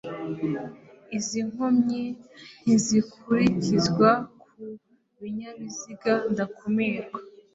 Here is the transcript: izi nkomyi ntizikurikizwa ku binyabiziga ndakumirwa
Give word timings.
izi 1.17 1.39
nkomyi 1.49 2.03
ntizikurikizwa 2.63 4.09
ku 4.41 4.65
binyabiziga 5.21 6.13
ndakumirwa 6.31 7.19